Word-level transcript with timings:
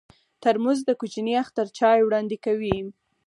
ترموز 0.43 0.79
د 0.85 0.89
کوچني 0.99 1.33
اختر 1.43 1.67
چای 1.77 1.99
وړاندې 2.03 2.37
کوي. 2.45 2.77